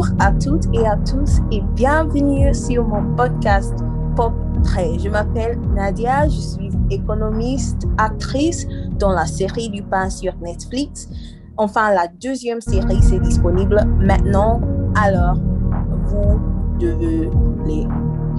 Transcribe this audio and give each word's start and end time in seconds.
Bonjour 0.00 0.16
à 0.18 0.32
toutes 0.32 0.64
et 0.72 0.86
à 0.86 0.96
tous 0.96 1.40
et 1.52 1.60
bienvenue 1.74 2.54
sur 2.54 2.88
mon 2.88 3.14
podcast 3.16 3.74
Pop 4.16 4.32
Trait. 4.62 4.98
Je 4.98 5.10
m'appelle 5.10 5.60
Nadia, 5.74 6.26
je 6.26 6.40
suis 6.40 6.70
économiste, 6.90 7.86
actrice 7.98 8.66
dans 8.98 9.10
la 9.10 9.26
série 9.26 9.68
du 9.68 9.82
pain 9.82 10.08
sur 10.08 10.34
Netflix. 10.38 11.06
Enfin, 11.58 11.92
la 11.92 12.08
deuxième 12.08 12.62
série, 12.62 13.02
c'est 13.02 13.20
disponible 13.20 13.84
maintenant. 13.98 14.62
Alors, 14.96 15.34
vous 16.04 16.40
devez 16.78 17.28
les 17.66 17.86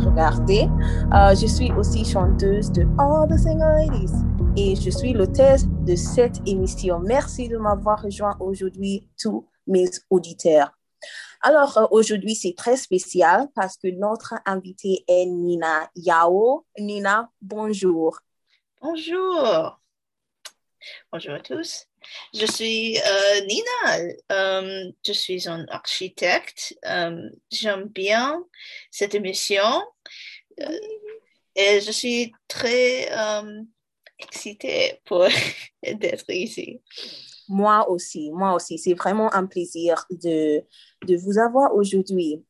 regarder. 0.04 0.68
Euh, 1.14 1.36
je 1.36 1.46
suis 1.46 1.72
aussi 1.74 2.04
chanteuse 2.06 2.72
de 2.72 2.88
All 2.98 3.30
the 3.30 3.38
Single 3.38 3.86
Ladies 3.88 4.14
et 4.58 4.76
je 4.76 4.90
suis 4.90 5.14
l'hôtesse 5.14 5.68
de 5.86 5.96
cette 5.96 6.42
émission. 6.48 7.00
Merci 7.02 7.50
de 7.50 7.58
m'avoir 7.58 8.02
rejoint 8.02 8.36
aujourd'hui, 8.40 9.08
tous 9.16 9.46
mes 9.68 9.86
auditeurs. 10.10 10.72
Alors, 11.42 11.78
euh, 11.78 11.88
aujourd'hui, 11.92 12.36
c'est 12.36 12.54
très 12.56 12.78
spécial 12.78 13.48
parce 13.56 13.78
que 13.78 13.88
notre 13.88 14.36
invitée 14.46 15.04
est 15.08 15.26
Nina 15.26 15.90
Yao. 15.96 16.66
Nina, 16.78 17.32
bonjour. 17.42 18.20
Bonjour. 18.80 19.80
Bonjour 21.12 21.34
à 21.34 21.40
tous. 21.40 21.88
Je 22.34 22.46
suis 22.46 22.98
euh, 22.98 23.42
Nina. 23.46 24.14
Euh, 24.32 24.92
je 25.06 25.14
suis 25.14 25.48
un 25.50 25.66
architecte. 25.70 26.76
J'aime 27.52 27.86
bien 27.86 28.44
cette 28.92 29.16
émission 29.16 29.84
et 31.56 31.82
je 31.82 31.92
suis 31.92 32.34
très 32.48 33.10
excitée 34.20 35.02
pour 35.06 35.28
d'être 35.84 36.30
ici. 36.30 36.82
Moi 37.48 37.90
aussi, 37.90 38.32
moi 38.32 38.54
aussi. 38.54 38.78
C'est 38.78 38.94
vraiment 38.94 39.34
un 39.34 39.46
plaisir 39.46 40.06
de, 40.10 40.64
de 41.06 41.18
vous 41.18 41.38
avoir 41.38 41.76
aujourd'hui. 41.76 42.44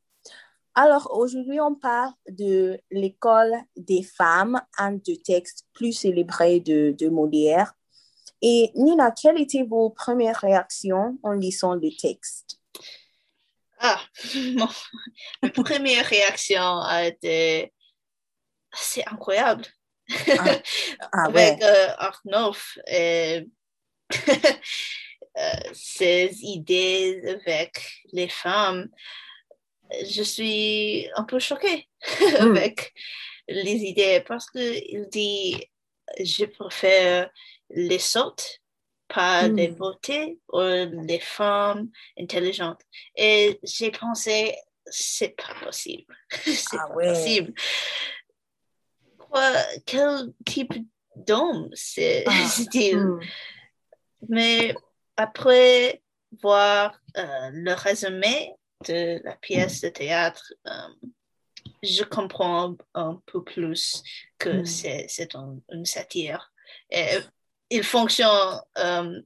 Alors, 0.73 1.11
aujourd'hui, 1.17 1.59
on 1.59 1.75
parle 1.75 2.13
de 2.29 2.79
l'école 2.91 3.53
des 3.75 4.03
femmes, 4.03 4.61
un 4.77 4.93
des 4.93 5.21
textes 5.21 5.65
plus 5.73 5.91
célébrés 5.91 6.61
de, 6.61 6.95
de 6.97 7.09
Molière. 7.09 7.73
Et 8.41 8.71
Nina, 8.75 9.11
quelles 9.11 9.41
étaient 9.41 9.63
vos 9.63 9.89
premières 9.89 10.37
réactions 10.37 11.17
en 11.23 11.33
lisant 11.33 11.75
le 11.75 11.89
texte? 11.95 12.59
Ah, 13.79 13.99
ma 15.43 15.49
première 15.49 16.05
réaction 16.05 16.61
a 16.61 17.05
été 17.05 17.73
c'est 18.73 19.07
incroyable. 19.07 19.65
Ah, 20.09 20.57
ah 21.11 21.23
Avec 21.25 21.61
euh, 21.61 21.87
Arnaud 21.97 22.55
et 22.87 23.47
ses 25.73 26.27
euh, 26.27 26.33
idées 26.41 27.21
avec 27.25 28.03
les 28.11 28.27
femmes, 28.27 28.89
je 30.05 30.23
suis 30.23 31.07
un 31.15 31.23
peu 31.23 31.39
choquée 31.39 31.87
hmm. 32.21 32.47
avec 32.47 32.93
les 33.47 33.75
idées 33.75 34.23
parce 34.27 34.49
qu'il 34.49 35.07
dit 35.11 35.63
je 36.19 36.45
préfère 36.45 37.29
les 37.69 37.99
sortes, 37.99 38.61
pas 39.07 39.47
des 39.49 39.69
hmm. 39.69 39.75
beautés 39.75 40.39
ou 40.51 40.59
les 40.59 41.19
femmes 41.19 41.89
intelligentes. 42.19 42.81
Et 43.15 43.59
j'ai 43.63 43.91
pensé, 43.91 44.55
c'est 44.85 45.35
pas 45.35 45.53
possible. 45.65 46.13
c'est 46.29 46.77
ah 46.77 46.87
pas 46.87 47.13
possible. 47.13 47.53
quel 49.85 50.33
type 50.45 50.73
d'homme 51.15 51.69
c'est 51.73 52.23
ah. 52.25 52.47
Hmm. 54.21 54.27
Mais 54.29 54.75
après 55.17 56.01
voir 56.41 56.99
euh, 57.17 57.49
le 57.51 57.73
résumé 57.73 58.53
de 58.87 59.21
la 59.23 59.35
pièce 59.35 59.81
de 59.81 59.89
théâtre, 59.89 60.53
euh, 60.67 61.11
je 61.83 62.03
comprends 62.03 62.75
un 62.93 63.21
peu 63.25 63.43
plus 63.43 64.03
que 64.37 64.61
mm. 64.61 64.65
c'est 64.65 65.35
une 65.71 65.85
satire. 65.85 66.51
Et 66.89 67.19
il 67.69 67.83
fonctionne 67.83 68.61
euh, 68.77 69.21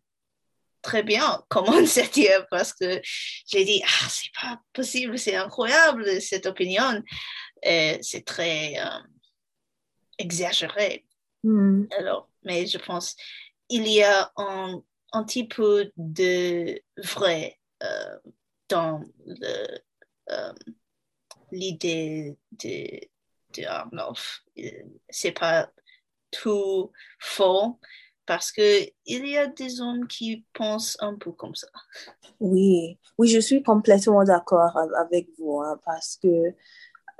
très 0.81 1.03
bien 1.03 1.43
comme 1.49 1.67
une 1.73 1.87
satire 1.87 2.45
parce 2.49 2.73
que 2.73 3.01
j'ai 3.47 3.65
dit, 3.65 3.81
ah, 3.85 4.07
c'est 4.09 4.31
pas 4.41 4.61
possible, 4.73 5.17
c'est 5.17 5.35
incroyable 5.35 6.21
cette 6.21 6.45
opinion. 6.45 7.01
Et 7.63 7.97
c'est 8.01 8.25
très 8.25 8.75
exagéré. 10.17 11.05
Mm. 11.43 11.85
Alors, 11.97 12.29
mais 12.43 12.65
je 12.67 12.77
pense 12.77 13.15
il 13.69 13.87
y 13.87 14.03
a 14.03 14.31
un, 14.37 14.81
un 15.11 15.23
petit 15.23 15.47
peu 15.47 15.91
de 15.97 16.79
vrai 16.97 17.59
euh, 17.83 18.17
dans 18.69 19.01
euh, 20.29 20.53
l'idée 21.51 22.37
de, 22.51 22.99
de 23.55 23.65
Arnolf. 23.65 24.43
C'est 25.09 25.31
pas 25.31 25.71
tout 26.31 26.91
faux 27.19 27.79
parce 28.25 28.51
que 28.51 28.83
il 29.05 29.27
y 29.27 29.37
a 29.37 29.47
des 29.47 29.81
hommes 29.81 30.07
qui 30.07 30.45
pensent 30.53 30.97
un 30.99 31.15
peu 31.15 31.31
comme 31.31 31.55
ça. 31.55 31.67
Oui, 32.39 32.99
oui, 33.17 33.27
je 33.27 33.39
suis 33.39 33.61
complètement 33.63 34.23
d'accord 34.23 34.77
avec 34.97 35.29
vous 35.37 35.61
hein, 35.61 35.79
parce 35.85 36.17
que 36.21 36.53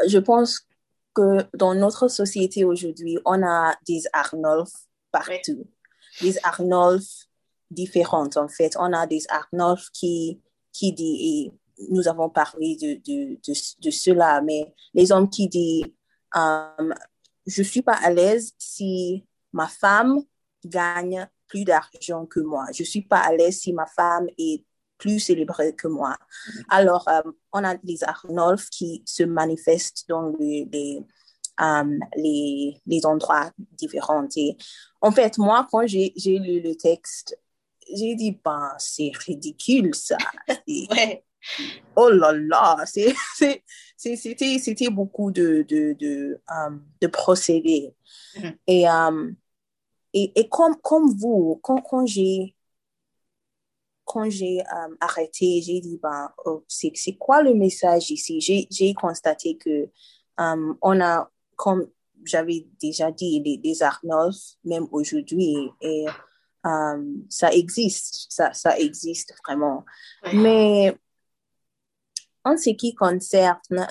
je 0.08 0.18
pense 0.18 0.68
que 1.14 1.46
dans 1.54 1.74
notre 1.76 2.08
société 2.08 2.66
aujourd'hui, 2.66 3.18
on 3.24 3.42
a 3.44 3.76
des 3.88 4.04
Arnolf 4.12 4.70
partout 5.12 5.66
des 6.22 6.38
Arnolf 6.44 7.06
différentes, 7.70 8.38
en 8.38 8.48
fait. 8.48 8.76
On 8.80 8.94
a 8.94 9.08
des 9.08 9.24
Arnolf 9.30 9.90
qui, 9.92 10.42
qui 10.72 10.94
dit, 10.94 11.52
et 11.80 11.86
nous 11.90 12.08
avons 12.08 12.30
parlé 12.30 12.76
de, 12.76 12.96
de, 13.06 13.40
de, 13.80 13.92
cela, 13.92 14.42
mais 14.42 14.74
les 14.94 15.12
hommes 15.12 15.30
qui 15.30 15.48
disent, 15.48 15.86
um, 16.34 16.94
je 17.46 17.62
ne 17.62 17.66
suis 17.66 17.82
pas 17.82 17.98
à 18.04 18.10
l'aise 18.10 18.54
si 18.58 19.26
ma 19.54 19.68
femme 19.68 20.22
gagne 20.64 21.28
plus 21.48 21.64
d'argent 21.64 22.26
que 22.26 22.40
moi. 22.40 22.66
Je 22.74 22.84
ne 22.84 22.88
suis 22.88 23.04
pas 23.04 23.20
à 23.20 23.34
l'aise 23.34 23.60
si 23.60 23.74
ma 23.74 23.86
femme 23.86 24.28
est 24.38 24.64
plus 24.98 25.20
célébrée 25.20 25.76
que 25.76 25.88
moi. 25.88 26.18
Alors, 26.70 27.08
um, 27.08 27.34
on 27.52 27.64
a 27.64 27.76
les 27.84 28.04
Arnolf 28.04 28.70
qui 28.70 29.04
se 29.06 29.24
manifestent 29.24 30.06
dans 30.08 30.34
les, 30.40 31.04
Um, 31.58 32.00
les, 32.18 32.82
les, 32.86 33.06
endroits 33.06 33.50
différents. 33.72 34.28
Et 34.36 34.58
en 35.00 35.12
fait, 35.12 35.38
moi, 35.38 35.66
quand 35.72 35.88
j'ai 35.88 36.12
lu 36.26 36.60
le 36.60 36.76
texte, 36.76 37.40
j'ai 37.96 38.14
dit, 38.16 38.38
ben, 38.44 38.74
c'est 38.78 39.12
ridicule 39.26 39.96
ça. 39.96 40.18
Oh 41.96 42.10
là 42.10 42.34
là, 42.34 42.84
c'était 42.88 43.14
beaucoup 44.90 45.30
de, 45.30 45.64
de, 45.70 45.94
de, 45.94 46.42
um, 46.50 46.84
de 47.00 47.08
procédés. 47.08 47.94
Mm-hmm. 48.36 48.58
Et, 48.66 48.88
um, 48.88 49.36
et, 50.12 50.32
et, 50.36 50.50
comme, 50.50 50.76
comme 50.82 51.16
vous, 51.16 51.60
quand, 51.62 51.82
quand 51.82 52.08
j'ai 52.08 52.56
quand 54.06 54.30
j'ai 54.30 54.62
arrêté, 55.00 55.62
j'ai 55.62 55.82
dit, 55.82 56.00
ben, 56.02 56.30
oh, 56.46 56.64
c'est 56.68 57.18
quoi 57.18 57.42
le 57.42 57.56
message 57.56 58.12
ici? 58.12 58.40
J'ai 58.72 58.94
constaté 58.94 59.58
que 59.58 59.90
on 60.38 61.02
a 61.02 61.30
comme 61.56 61.88
j'avais 62.24 62.68
déjà 62.82 63.12
dit, 63.12 63.42
les, 63.44 63.60
les 63.64 63.80
même 64.64 64.88
aujourd'hui, 64.92 65.56
et 65.82 66.06
euh, 66.66 67.16
ça 67.30 67.52
existe, 67.54 68.28
ça, 68.30 68.54
ça 68.54 68.78
existe 68.80 69.34
vraiment. 69.46 69.86
Mais 70.34 70.98
en 72.44 72.58
ce 72.58 72.72
qui 72.72 72.96
concerne 72.96 73.88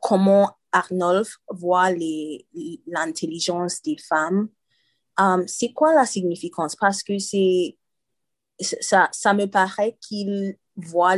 comment 0.00 0.50
Arnolf 0.72 1.36
voit 1.48 1.90
l'intelligence 2.86 3.82
des 3.82 3.96
femmes, 3.98 4.48
euh, 5.20 5.42
c'est 5.46 5.72
quoi 5.72 5.94
la 5.94 6.06
significance? 6.06 6.76
Parce 6.76 7.02
que 7.02 7.18
c'est 7.18 7.76
ça, 8.58 9.08
ça 9.12 9.34
me 9.34 9.46
paraît 9.46 9.98
qu'il 10.00 10.56
voit 10.76 11.16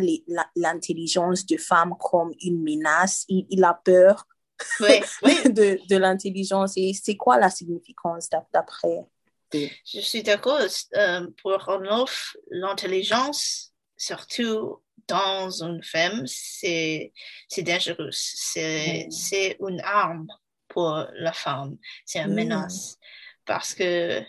l'intelligence 0.57 1.47
des 1.47 1.59
femmes 1.59 1.95
comme 2.01 2.33
une 2.43 2.63
menace. 2.63 3.25
Il, 3.29 3.47
il 3.51 3.63
a 3.65 3.75
peur 3.75 4.27
de, 4.81 5.79
de 5.89 5.97
l'intelligence 5.97 6.73
et 6.77 6.93
c'est 6.93 7.17
quoi 7.17 7.39
la 7.39 7.51
significance 7.51 8.29
d'après? 8.53 9.07
Je 9.53 10.01
suis 10.01 10.23
d'accord. 10.23 10.61
Euh, 10.95 11.27
pour 11.41 11.69
Arnold, 11.69 12.09
l'intelligence, 12.51 13.73
surtout 13.97 14.83
dans 15.07 15.63
une 15.63 15.83
femme, 15.83 16.27
c'est 16.27 17.13
dangereux. 17.59 18.11
Mm. 18.11 19.11
C'est 19.11 19.57
une 19.61 19.81
arme 19.81 20.27
pour 20.69 21.07
la 21.15 21.33
femme. 21.33 21.79
C'est 22.05 22.21
une 22.21 22.33
mm. 22.33 22.35
menace. 22.35 22.99
Parce 23.45 23.75
que 23.75 24.23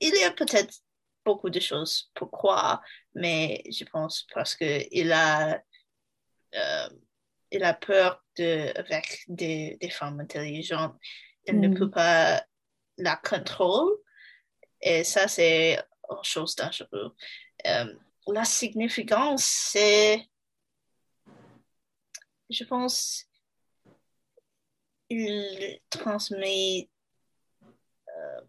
il 0.00 0.14
y 0.14 0.24
a 0.24 0.32
peut-être 0.32 0.74
beaucoup 1.24 1.48
de 1.48 1.60
choses 1.60 2.10
pourquoi, 2.14 2.82
mais 3.14 3.62
je 3.70 3.84
pense 3.84 4.26
parce 4.34 4.54
qu'il 4.54 5.12
a 5.12 5.62
euh, 6.54 6.88
il 7.50 7.64
a 7.64 7.74
peur 7.74 8.21
de, 8.36 8.72
avec 8.78 9.24
des, 9.28 9.76
des 9.80 9.90
femmes 9.90 10.20
intelligentes. 10.20 10.96
Il 11.46 11.60
ne 11.60 11.68
mm. 11.68 11.74
peut 11.74 11.90
pas 11.90 12.44
la 12.98 13.16
contrôler. 13.16 13.96
Et 14.80 15.04
ça, 15.04 15.28
c'est 15.28 15.78
une 16.10 16.16
chose 16.22 16.56
dangereuse. 16.56 17.12
Euh, 17.66 17.94
la 18.26 18.44
significance, 18.44 19.44
c'est 19.44 20.28
je 22.52 22.64
pense, 22.64 23.24
il 25.08 25.80
transmet 25.90 26.88
euh, 27.62 28.40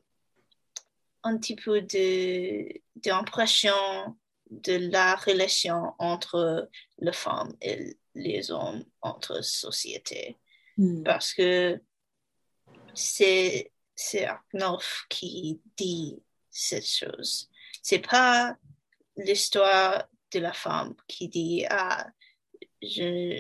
un 1.24 1.38
petit 1.38 1.56
peu 1.56 1.82
d'impression 2.96 3.74
de, 4.62 4.92
la 4.92 5.16
relation 5.16 5.94
entre 6.00 6.70
les 7.00 7.14
femmes 7.14 7.56
et 7.62 7.98
les 8.16 8.52
hommes, 8.52 8.84
entre 9.02 9.44
sociétés. 9.44 10.38
Hmm. 10.78 11.04
Parce 11.04 11.34
que 11.34 11.80
c'est 12.94 13.72
c'est 13.96 14.28
qui 15.10 15.62
dit 15.78 16.22
cette 16.50 16.88
chose. 16.88 17.50
C'est 17.82 18.06
pas 18.08 18.56
l'histoire 19.18 20.08
de 20.32 20.40
la 20.40 20.54
femme 20.54 20.96
qui 21.08 21.28
dit 21.28 21.66
ah 21.70 22.08
je, 22.82 23.40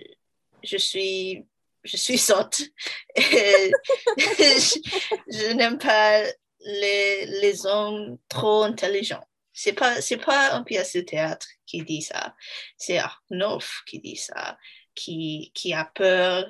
je 0.63 0.77
suis 0.77 1.45
je 1.83 1.97
suis 1.97 2.17
sotte 2.17 2.61
et 3.15 3.71
je, 4.17 5.53
n'aime 5.53 5.77
pas 5.77 6.23
les, 6.61 7.25
les 7.25 7.65
hommes 7.65 8.17
trop 8.29 8.63
intelligents. 8.63 9.27
C'est 9.53 9.73
pas 9.73 10.01
c'est 10.01 10.17
pas 10.17 10.53
un 10.53 10.63
pièce 10.63 10.93
de 10.93 11.01
théâtre 11.01 11.47
qui 11.65 11.83
dit 11.83 12.01
ça. 12.01 12.35
C'est 12.77 12.97
Arnoff 12.97 13.83
qui 13.85 13.99
dit 13.99 14.15
ça, 14.15 14.57
qui 14.95 15.51
qui 15.53 15.73
a 15.73 15.85
peur 15.85 16.47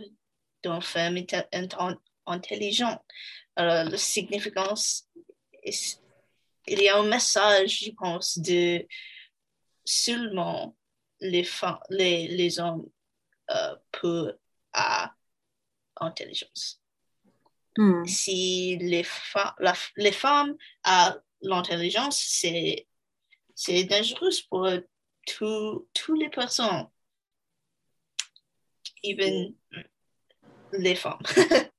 d'une 0.64 0.82
femme 0.82 1.18
intelligente. 2.26 3.02
Alors 3.56 3.84
la 3.90 3.98
significance 3.98 5.08
il 6.68 6.82
y 6.82 6.90
a 6.90 6.98
un 6.98 7.04
message, 7.04 7.80
je 7.86 7.92
pense, 7.92 8.38
de 8.38 8.86
seulement 9.86 10.76
les, 11.20 11.48
les, 11.90 12.28
les 12.28 12.60
hommes 12.60 12.90
euh, 13.52 13.76
peuvent 13.92 14.38
à 14.74 15.14
intelligence. 15.98 16.82
Hmm. 17.78 18.06
Si 18.06 18.78
les, 18.78 19.06
les 19.98 20.12
femmes 20.12 20.56
ont 20.86 21.22
l'intelligence, 21.42 22.24
c'est, 22.26 22.88
c'est 23.56 23.84
dangereux 23.84 24.30
pour 24.50 24.68
toutes 25.26 26.20
les 26.20 26.30
personnes, 26.30 26.88
even 29.04 29.54
les 30.74 30.96
femmes. 30.96 31.20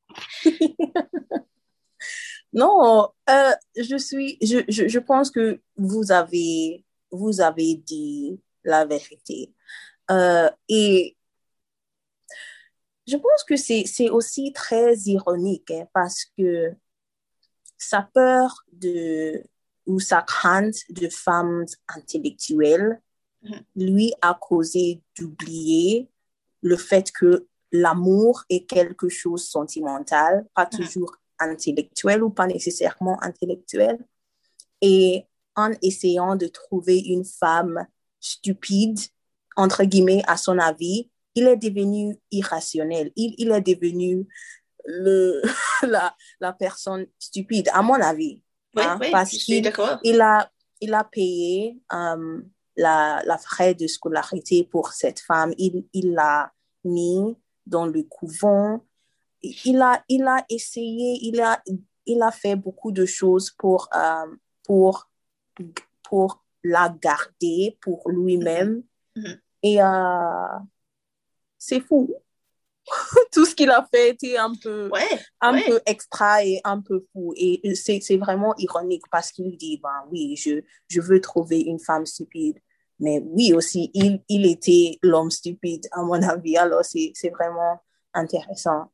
non, 2.53 3.09
euh, 3.29 3.53
je 3.77 3.97
suis, 3.97 4.39
je, 4.41 4.63
je 4.69 4.99
pense 4.99 5.31
que 5.31 5.61
vous 5.77 6.13
avez 6.13 6.85
vous 7.15 7.41
avez 7.41 7.75
dit 7.77 8.41
la 8.65 8.85
vérité. 8.85 9.55
Euh, 10.11 10.51
et 10.69 11.17
je 13.07 13.17
pense 13.17 13.45
que 13.45 13.57
c'est 13.57 14.11
aussi 14.11 14.53
très 14.53 14.95
ironique 15.07 15.71
hein, 15.71 15.87
parce 15.93 16.27
que 16.37 16.75
sa 17.79 18.03
peur 18.03 18.65
de 18.73 19.43
ou 19.87 20.01
sa 20.01 20.23
crainte 20.23 20.77
de 20.91 21.09
femmes 21.09 21.65
intellectuelles 21.89 23.01
Mhm. 23.43 23.61
lui 23.77 24.15
a 24.23 24.33
causé 24.41 25.03
d'oublier 25.19 26.09
le 26.63 26.77
fait 26.79 27.13
que 27.13 27.47
l'amour 27.73 28.45
est 28.49 28.65
quelque 28.67 29.09
chose 29.11 29.45
sentimental, 29.47 30.47
pas 30.55 30.69
Mhm. 30.73 30.79
toujours 30.79 31.17
intellectuel 31.39 32.23
ou 32.23 32.31
pas 32.31 32.47
nécessairement 32.47 33.23
intellectuel. 33.23 33.99
Et 34.81 35.27
en 35.57 35.73
essayant 35.83 36.37
de 36.37 36.47
trouver 36.47 36.99
une 37.01 37.25
femme 37.25 37.87
stupide, 38.21 38.99
entre 39.57 39.85
guillemets, 39.85 40.23
à 40.27 40.37
son 40.39 40.59
avis, 40.59 41.11
il 41.35 41.47
est 41.47 41.57
devenu 41.57 42.17
irrationnel. 42.31 43.13
Il, 43.17 43.35
il 43.39 43.51
est 43.51 43.61
devenu 43.61 44.27
le, 44.87 45.43
la, 45.83 46.15
la 46.41 46.53
personne 46.55 47.07
stupide, 47.19 47.69
à 47.73 47.83
mon 47.83 48.01
avis. 48.01 48.41
Hein, 48.77 48.99
parce 49.13 49.31
qu'il 49.31 49.73
il 50.03 50.21
a, 50.21 50.51
il 50.81 50.95
a 50.95 51.05
payé 51.05 51.81
euh, 51.93 52.43
la, 52.77 53.23
la 53.25 53.39
frais 53.39 53.75
de 53.75 53.87
scolarité 53.87 54.65
pour 54.65 54.93
cette 54.93 55.21
femme. 55.21 55.53
Il 55.59 55.85
il 55.93 56.13
l'a 56.13 56.53
mis 56.85 57.37
dans 57.67 57.87
le 57.87 58.03
couvent. 58.03 58.85
Il 59.43 59.81
a, 59.83 60.03
il 60.09 60.25
a 60.25 60.45
essayé, 60.49 61.19
il 61.23 61.41
a, 61.41 61.63
il 62.07 62.23
a 62.23 62.31
fait 62.31 62.57
beaucoup 62.57 62.93
de 62.93 63.05
choses 63.05 63.51
pour, 63.51 63.89
euh, 63.95 64.35
pour, 64.65 65.11
pour 66.03 66.45
la 66.63 66.89
garder 66.89 67.77
pour 67.81 68.09
lui-même. 68.09 68.83
Mhm. 69.17 69.41
Et 69.63 69.83
euh, 69.83 70.59
c'est 71.59 71.81
fou. 71.81 72.15
Tout 73.33 73.47
ce 73.47 73.55
qu'il 73.55 73.71
a 73.71 73.87
fait 73.93 74.11
était 74.11 74.37
un 74.37 74.55
peu 74.55 74.89
Ouais, 74.91 75.19
un 75.41 75.55
ouais. 75.55 75.65
peu 75.67 75.81
extra 75.87 76.45
et 76.45 76.61
un 76.65 76.81
peu 76.81 77.07
fou. 77.13 77.33
Et 77.37 77.75
c'est 77.75 78.01
c'est 78.01 78.17
vraiment 78.19 78.55
ironique 78.59 79.05
parce 79.11 79.33
qu'il 79.33 79.57
dit, 79.57 79.79
ben 79.83 80.05
oui, 80.11 80.37
je, 80.37 80.61
je 80.89 81.01
veux 81.01 81.21
trouver 81.21 81.61
une 81.61 81.81
femme 81.81 82.07
stupide. 82.07 82.59
Mais 83.01 83.21
oui, 83.25 83.53
aussi, 83.55 83.91
il, 83.95 84.23
il 84.29 84.47
était 84.47 84.99
l'homme 85.03 85.31
stupide, 85.31 85.89
à 85.93 86.03
mon 86.03 86.23
avis. 86.23 86.57
Alors, 86.57 86.85
c'est 86.85 87.11
c'est 87.15 87.31
vraiment 87.31 87.83
intéressant. 88.13 88.93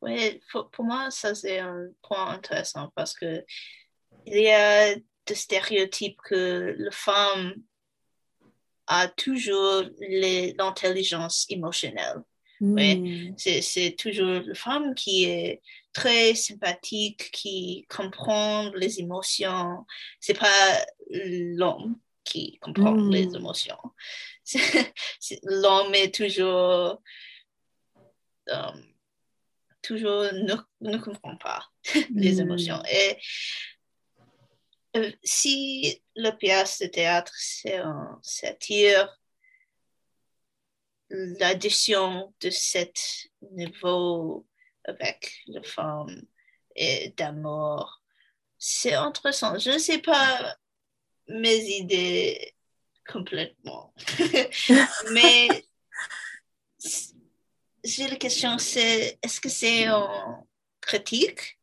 Ouais, 0.00 0.40
pour, 0.50 0.70
pour 0.70 0.84
moi, 0.84 1.10
ça 1.10 1.34
c'est 1.34 1.58
un 1.58 1.88
point 2.02 2.30
intéressant 2.30 2.90
parce 2.94 3.14
que 3.14 3.44
il 4.26 4.42
y 4.42 4.50
a 4.50 4.94
des 5.26 5.34
stéréotypes 5.34 6.20
que 6.24 6.74
la 6.78 6.90
femme 6.90 7.54
a 8.86 9.08
toujours 9.08 9.82
les- 10.00 10.54
l'intelligence 10.58 11.46
émotionnelle. 11.48 12.22
Hmm. 12.64 13.34
C'est, 13.36 13.60
c'est 13.60 13.96
toujours 13.98 14.40
la 14.46 14.54
femme 14.54 14.94
qui 14.94 15.24
est 15.24 15.60
très 15.92 16.34
sympathique, 16.36 17.30
qui 17.32 17.84
comprend 17.88 18.70
les 18.76 19.00
émotions. 19.00 19.84
C'est 20.20 20.38
pas 20.38 20.84
l'homme 21.10 21.98
qui 22.24 22.58
comprend 22.60 22.92
Mm. 22.94 23.10
les 23.10 23.34
émotions. 23.34 23.78
L'homme 25.42 25.92
est 25.94 26.14
toujours, 26.14 27.02
euh, 28.48 28.72
toujours 29.82 30.22
ne, 30.32 30.54
ne 30.82 30.98
comprend 30.98 31.36
pas 31.36 31.64
les 32.14 32.36
Mm. 32.36 32.40
émotions. 32.40 32.82
Et 32.90 33.16
euh, 34.96 35.10
si 35.24 36.00
la 36.14 36.30
pièce 36.32 36.78
de 36.80 36.86
théâtre, 36.86 37.32
c'est 37.36 37.76
un 37.78 38.20
satire, 38.22 39.08
l'addition 41.12 42.34
de 42.40 42.50
cet 42.50 43.28
niveau 43.52 44.46
avec 44.84 45.42
la 45.46 45.62
femme 45.62 46.22
et 46.74 47.12
d'amour, 47.16 48.02
c'est 48.58 48.94
intéressant. 48.94 49.58
Je 49.58 49.70
ne 49.70 49.78
sais 49.78 49.98
pas 49.98 50.56
mes 51.28 51.56
idées 51.56 52.54
complètement, 53.06 53.92
mais 55.12 55.48
j'ai 57.84 58.08
la 58.08 58.16
question, 58.16 58.58
c'est 58.58 59.18
est-ce 59.22 59.40
que 59.40 59.48
c'est 59.48 59.86
une 59.86 60.44
critique 60.80 61.58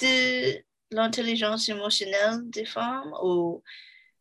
de 0.00 0.62
l'intelligence 0.90 1.68
émotionnelle 1.68 2.50
des 2.50 2.64
femmes 2.64 3.14
ou. 3.22 3.62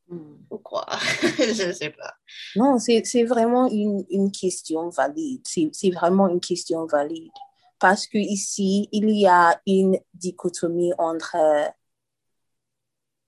Ou 0.10 0.58
quoi? 0.60 0.86
Je 1.38 1.68
ne 1.68 1.74
sais 1.74 1.90
pas. 1.90 2.14
Non, 2.56 2.78
c'est 2.80 3.24
vraiment 3.24 3.68
une, 3.70 4.06
une 4.10 4.32
question 4.32 4.90
valide. 4.90 5.42
C'est 5.46 5.92
vraiment 5.92 6.28
une 6.28 6.40
question 6.40 6.86
valide. 6.86 7.32
Parce 7.80 8.08
que 8.08 8.18
ici, 8.18 8.90
il 8.92 9.10
y 9.12 9.28
a 9.28 9.62
une 9.68 10.00
dichotomie 10.14 10.94
entre 10.98 11.38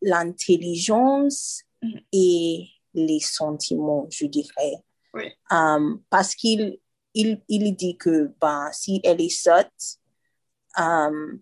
l'intelligence 0.02 1.64
Mhm. 1.82 2.02
et 2.12 2.68
les 2.94 3.20
sentiments, 3.20 4.08
je 4.10 4.26
dirais. 4.26 4.84
Oui. 5.14 5.32
Um, 5.52 6.02
parce 6.10 6.36
qu'il 6.36 6.78
il, 7.14 7.42
il 7.48 7.76
dit 7.76 7.98
que 7.98 8.32
ben, 8.40 8.70
si 8.72 9.02
elle 9.04 9.22
est 9.22 9.30
sotte, 9.30 9.98
um, 10.78 11.42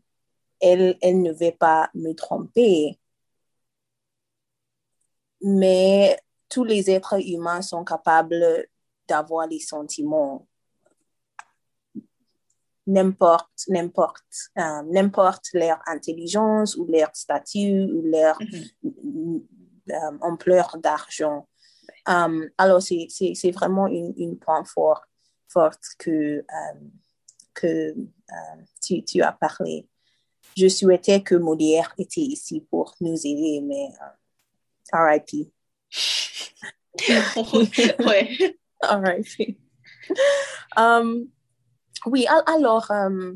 elle, 0.61 0.97
elle 1.01 1.21
ne 1.21 1.31
va 1.31 1.51
pas 1.51 1.89
me 1.93 2.13
tromper. 2.13 2.97
Mais 5.41 6.19
tous 6.49 6.63
les 6.63 6.89
êtres 6.89 7.19
humains 7.21 7.61
sont 7.61 7.83
capables 7.83 8.67
d'avoir 9.07 9.47
les 9.47 9.59
sentiments. 9.59 10.47
N'importe, 12.85 13.65
n'importe, 13.67 14.23
euh, 14.57 14.81
n'importe 14.83 15.47
leur 15.53 15.79
intelligence 15.87 16.77
ou 16.77 16.85
leur 16.85 17.09
statut 17.13 17.83
ou 17.91 18.01
leur 18.03 18.37
Mhm. 18.83 19.41
euh, 19.89 20.17
ampleur 20.21 20.77
d'argent. 20.77 21.47
Um, 22.07 22.49
alors, 22.57 22.81
c'est, 22.81 23.07
c'est, 23.09 23.33
c'est 23.35 23.51
vraiment 23.51 23.87
une, 23.87 24.13
une 24.17 24.37
point 24.39 24.63
fort, 24.63 25.03
forte 25.49 25.83
que, 25.99 26.09
euh, 26.39 26.79
que 27.53 27.67
euh, 27.67 28.61
tu, 28.81 29.03
tu 29.03 29.21
as 29.21 29.33
parlé. 29.33 29.87
Je 30.55 30.69
souhaitais 30.69 31.21
que 31.21 31.35
Molière 31.35 31.93
était 31.97 32.21
ici 32.21 32.61
pour 32.61 32.95
nous 33.01 33.17
aider, 33.27 33.59
mais 33.61 33.89
euh, 34.01 34.05
RIP. 34.93 35.51
ouais. 37.99 38.57
RIP. 38.83 39.57
Um, 40.75 41.29
Oui, 42.05 42.25
alors, 42.45 42.89
euh, 42.91 43.33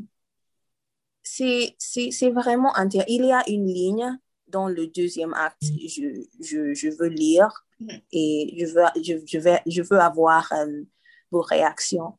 c'est 1.24 2.30
vraiment 2.34 2.76
intéressant. 2.76 3.08
Il 3.10 3.26
y 3.26 3.32
a 3.32 3.44
une 3.50 3.66
ligne 3.66 4.18
dans 4.48 4.68
le 4.68 4.88
deuxième 4.88 5.34
acte, 5.34 5.64
je, 5.64 6.24
je, 6.42 6.74
je 6.74 6.90
veux 6.90 7.08
lire 7.08 7.66
mm-hmm. 7.80 8.02
et 8.12 8.56
je 8.60 8.66
veux, 8.66 9.04
je, 9.04 9.14
je, 9.26 9.38
vais, 9.40 9.62
je 9.66 9.82
veux 9.82 10.00
avoir 10.00 10.52
euh, 10.54 10.84
vos 11.32 11.42
réactions. 11.42 12.18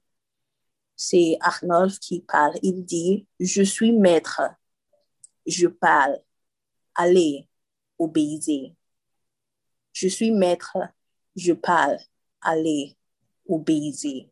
C'est 0.96 1.36
Arnold 1.40 1.98
qui 1.98 2.20
parle. 2.20 2.54
Il 2.62 2.84
dit, 2.84 3.26
je 3.40 3.62
suis 3.62 3.92
maître, 3.92 4.40
je 5.46 5.66
parle, 5.68 6.18
allez, 6.94 7.48
obéissez. 7.98 8.74
Je 9.92 10.08
suis 10.08 10.30
maître, 10.30 10.76
je 11.36 11.52
parle, 11.52 11.98
allez, 12.40 12.96
obéissez. 13.48 14.30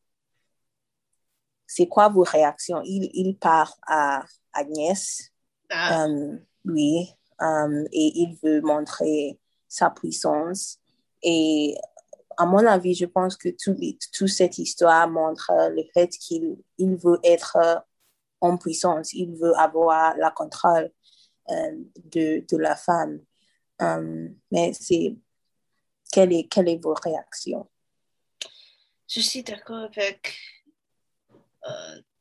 C'est 1.67 1.87
quoi 1.87 2.09
vos 2.09 2.25
réactions? 2.25 2.83
Il, 2.85 3.11
il 3.13 3.37
parle 3.37 3.73
à 3.87 4.25
Agnès, 4.53 5.31
ah. 5.71 6.07
euh, 6.07 6.37
oui, 6.65 7.15
euh, 7.41 7.85
et 7.93 8.21
il 8.21 8.39
veut 8.43 8.61
montrer 8.61 9.39
sa 9.69 9.91
puissance. 9.91 10.79
Et 11.23 11.77
à 12.37 12.47
mon 12.47 12.67
avis, 12.67 12.95
je 12.95 13.07
pense 13.07 13.37
que 13.37 13.49
toute 13.51 14.29
cette 14.29 14.59
histoire 14.59 15.09
montre 15.09 15.53
le 15.71 15.85
fait 15.95 16.09
qu'il 16.09 16.57
il 16.79 16.97
veut 16.97 17.21
être 17.23 17.85
en 18.41 18.57
puissance, 18.57 19.13
il 19.13 19.37
veut 19.37 19.57
avoir 19.57 20.17
la 20.17 20.31
contrôle 20.31 20.91
euh, 21.51 21.77
de, 22.07 22.45
de, 22.51 22.57
la 22.57 22.75
femme. 22.75 23.21
Mais 24.51 24.73
c'est 24.73 25.17
quelle 26.13 26.33
est, 26.33 26.49
quelle 26.49 26.69
est 26.69 26.83
vos 26.83 26.95
réactions? 26.95 27.69
Je 29.09 29.21
suis 29.21 29.43
d'accord 29.43 29.85
avec 29.85 30.37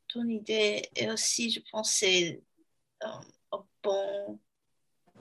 ton 0.09 0.27
idée 0.27 0.89
et 0.95 1.09
aussi 1.09 1.51
je 1.51 1.61
pense 1.71 1.91
c'est 1.91 2.41
un 3.01 3.21
bon 3.83 4.39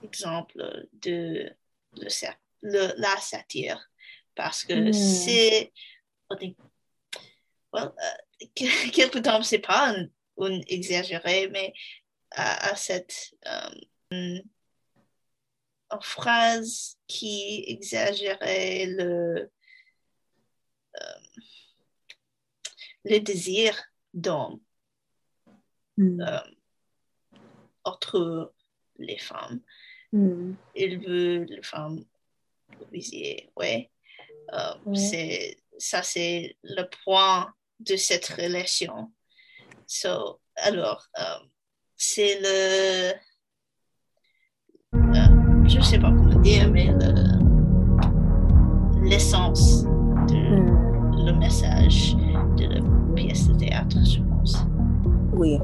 exemple 0.03 0.87
de 0.93 1.55
le, 1.93 2.93
la 2.97 3.17
satire 3.17 3.89
parce 4.35 4.63
que 4.63 4.89
hmm. 4.89 4.93
c'est 4.93 5.71
well, 7.71 7.93
uh, 8.41 8.45
quelque 8.91 9.19
temps 9.19 9.43
c'est 9.43 9.59
pas 9.59 9.93
un, 9.93 10.09
exagéré 10.67 11.49
mais 11.49 11.73
à, 12.31 12.75
cette 12.75 13.35
um, 14.11 14.41
phrase 16.01 16.97
qui 17.07 17.63
exagérait 17.67 18.85
le 18.85 19.51
um, 20.99 21.23
le 23.05 23.19
désir 23.19 23.81
d'homme 24.13 24.59
hmm. 25.97 26.21
entre 27.83 28.53
les 28.97 29.17
femmes 29.17 29.61
Mm. 30.11 30.53
Il 30.75 30.99
veut 31.05 31.43
les 31.43 31.61
femmes 31.61 32.03
viser, 32.91 33.51
ouais. 33.55 33.91
Euh, 34.53 34.95
c'est, 34.95 35.57
ça, 35.77 36.01
c'est 36.01 36.57
le 36.63 36.83
point 37.03 37.53
de 37.79 37.95
cette 37.95 38.27
relation. 38.27 39.11
So, 39.85 40.41
alors, 40.55 41.07
euh, 41.19 41.39
c'est 41.95 42.39
le. 42.41 43.13
Je 45.69 45.77
ne 45.77 45.83
sais 45.83 45.99
pas 45.99 46.09
comment 46.09 46.39
dire, 46.39 46.67
mais 46.71 46.91
l'essence 49.03 49.83
de 50.27 50.35
mm. 50.35 51.25
le 51.27 51.33
message 51.33 52.15
de 52.57 52.65
la 52.65 52.81
pièce 53.13 53.47
de 53.49 53.53
théâtre, 53.53 53.97
je 54.03 54.19
pense. 54.21 54.65
Oui, 55.33 55.59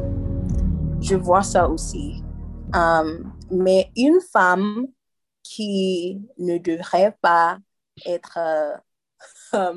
je 1.02 1.16
vois 1.16 1.42
ça 1.42 1.68
aussi. 1.68 2.24
Um, 2.76 3.34
mais 3.50 3.90
une 3.98 4.20
femme 4.32 4.86
qui 5.42 6.22
ne 6.38 6.60
devrait 6.60 7.18
pas 7.20 7.58
être 8.06 8.38
euh, 8.38 8.76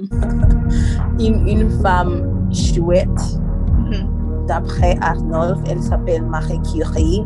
une, 1.19 1.71
femme 1.81 2.53
chouette, 2.53 3.09
mm-hmm. 3.09 4.47
d'après 4.47 4.99
Arnold, 5.01 5.67
elle 5.69 5.83
s'appelle 5.83 6.27
Marie 6.27 6.61
Curie. 6.71 7.25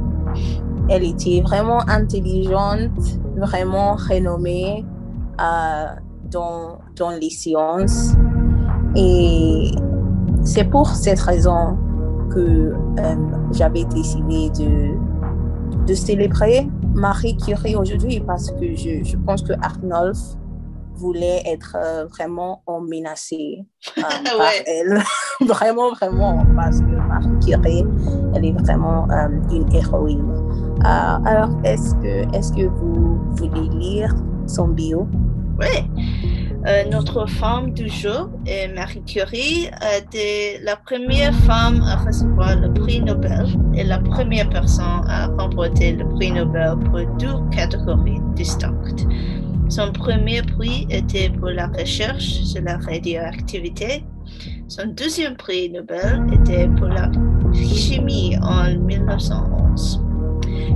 Elle 0.89 1.05
était 1.05 1.41
vraiment 1.41 1.89
intelligente, 1.89 2.91
vraiment 3.37 3.95
renommée 3.95 4.85
euh, 5.41 5.87
dans, 6.31 6.79
dans 6.97 7.11
les 7.11 7.31
sciences. 7.31 8.15
Et 8.95 9.71
c'est 10.45 10.65
pour 10.65 10.89
cette 10.89 11.21
raison 11.21 11.79
que 12.31 12.75
euh, 12.99 13.15
j'avais 13.53 13.85
décidé 13.85 14.51
de 14.51 14.93
de 15.87 15.95
célébrer 15.95 16.69
Marie 16.95 17.37
Curie 17.37 17.77
aujourd'hui 17.77 18.21
parce 18.21 18.51
que 18.53 18.77
je, 18.77 19.03
je 19.03 19.17
pense 19.17 19.43
que 19.43 19.53
Arnolf 19.63 20.19
voulait 20.95 21.43
être 21.47 21.77
euh, 21.83 22.07
vraiment 22.07 22.63
menacé 22.83 23.65
euh, 23.99 24.03
par 24.25 24.51
elle. 24.67 25.03
vraiment, 25.47 25.91
vraiment, 25.93 26.45
parce 26.55 26.81
que 26.81 26.85
Marie 26.85 27.39
Curie, 27.41 27.85
elle 28.35 28.45
est 28.45 28.53
vraiment 28.53 29.09
euh, 29.11 29.29
une 29.51 29.73
héroïne. 29.75 30.62
Alors, 30.85 31.51
est-ce 31.65 31.95
que, 32.53 32.67
vous 32.67 33.21
voulez 33.37 33.69
lire 33.79 34.15
son 34.47 34.69
bio? 34.69 35.09
Oui. 35.61 35.89
Euh, 36.67 36.85
notre 36.91 37.27
femme 37.29 37.73
du 37.73 37.89
jour 37.89 38.31
Marie 38.75 39.03
Curie, 39.03 39.69
a 39.81 39.99
été 39.99 40.61
la 40.63 40.77
première 40.77 41.35
femme 41.35 41.83
à 41.83 41.97
recevoir 41.97 42.55
le 42.61 42.73
prix 42.73 43.01
Nobel 43.01 43.47
et 43.75 43.83
la 43.83 43.99
première 43.99 44.49
personne 44.49 45.03
à 45.09 45.27
remporter 45.27 45.93
le 45.93 46.09
prix 46.09 46.31
Nobel 46.31 46.77
pour 46.85 47.01
deux 47.19 47.35
catégories 47.51 48.21
distinctes. 48.37 49.07
Son 49.69 49.91
premier 49.91 50.43
prix 50.43 50.87
était 50.91 51.31
pour 51.31 51.49
la 51.49 51.67
recherche 51.67 52.43
sur 52.45 52.63
la 52.63 52.77
radioactivité. 52.79 54.05
Son 54.69 54.87
deuxième 54.89 55.37
prix 55.37 55.71
Nobel 55.71 56.27
était 56.33 56.69
pour 56.69 56.89
la 56.89 57.11
chimie 57.53 58.37
en 58.41 58.73
1911. 58.79 60.12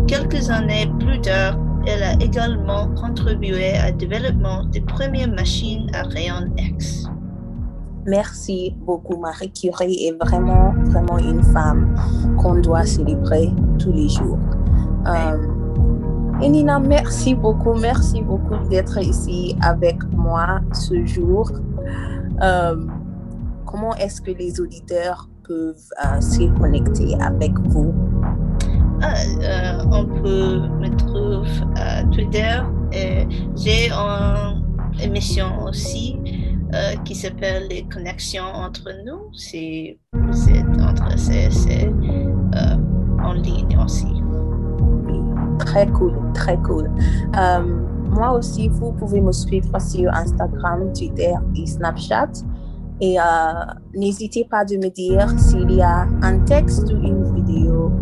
Quelques 0.07 0.51
années 0.51 0.91
plus 0.99 1.21
tard, 1.21 1.59
elle 1.87 2.03
a 2.03 2.13
également 2.15 2.89
contribué 2.95 3.73
au 3.89 3.93
développement 3.93 4.65
des 4.65 4.81
premières 4.81 5.31
machines 5.31 5.89
à 5.95 6.03
rayon 6.03 6.53
X. 6.57 7.07
Merci 8.07 8.77
beaucoup. 8.79 9.17
Marie 9.17 9.53
Curie 9.53 10.07
est 10.07 10.25
vraiment, 10.25 10.73
vraiment 10.85 11.19
une 11.19 11.43
femme 11.43 11.95
qu'on 12.39 12.57
doit 12.57 12.85
célébrer 12.85 13.51
tous 13.79 13.93
les 13.93 14.09
jours. 14.09 14.39
Euh, 15.07 15.39
et 16.41 16.49
Nina, 16.49 16.79
merci 16.79 17.35
beaucoup, 17.35 17.75
merci 17.75 18.23
beaucoup 18.23 18.57
d'être 18.69 18.99
ici 18.99 19.57
avec 19.61 19.97
moi 20.13 20.61
ce 20.73 21.05
jour. 21.05 21.51
Euh, 22.43 22.77
comment 23.65 23.95
est-ce 23.97 24.21
que 24.21 24.31
les 24.31 24.61
auditeurs 24.61 25.29
peuvent 25.47 25.91
euh, 26.05 26.21
se 26.21 26.45
connecter 26.61 27.15
avec 27.21 27.59
vous? 27.69 27.93
Euh, 29.03 29.85
on 29.93 30.07
peut 30.07 30.59
me 30.81 30.97
trouver 30.97 31.49
à 31.77 32.03
Twitter. 32.05 32.61
J'ai 33.57 33.91
une 33.91 35.01
émission 35.01 35.65
aussi 35.65 36.17
euh, 36.75 36.95
qui 37.05 37.15
s'appelle 37.15 37.69
Les 37.69 37.85
connexions 37.85 38.45
entre 38.45 38.91
nous. 39.05 39.31
C'est 39.35 39.99
entre 40.15 41.19
c'est 41.19 41.49
euh, 41.89 42.77
en 43.23 43.33
ligne 43.33 43.79
aussi. 43.85 44.23
Très 45.59 45.87
cool, 45.89 46.15
très 46.33 46.57
cool. 46.59 46.91
moi 48.11 48.33
aussi, 48.33 48.69
vous 48.69 48.93
pouvez 48.93 49.21
me 49.21 49.33
suivre 49.33 49.79
sur 49.81 50.13
Instagram, 50.15 50.93
Twitter 50.93 51.35
et 51.55 51.67
Snapchat. 51.67 52.31
Et 53.01 53.17
n'hésitez 53.95 54.47
pas 54.51 54.65
de 54.65 54.77
me 54.77 54.89
dire 54.89 55.29
s'il 55.39 55.71
y 55.73 55.83
a 55.83 56.07
un 56.23 56.39
texte 56.41 56.91
ou 56.93 56.97
une 56.97 57.35
vidéo 57.35 57.93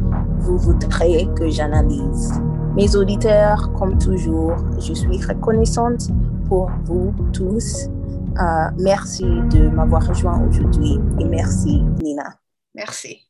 vous 0.44 0.58
voudrez 0.58 1.28
que 1.36 1.48
j'analyse. 1.48 2.32
Mes 2.76 2.94
auditeurs, 2.96 3.72
comme 3.78 3.98
toujours, 3.98 4.56
je 4.78 4.92
suis 4.92 5.22
reconnaissante 5.24 6.08
pour 6.48 6.70
vous 6.84 7.14
tous. 7.32 7.88
Euh, 8.40 8.70
merci 8.78 9.24
de 9.24 9.68
m'avoir 9.68 10.06
rejoint 10.06 10.46
aujourd'hui 10.48 10.98
et 11.20 11.24
merci 11.24 11.82
Nina. 12.02 12.36
Merci. 12.74 13.24